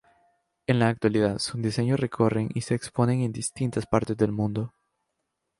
[0.65, 4.73] En la actualidad sus diseños recorren y se exponen en distintas partes del mundo.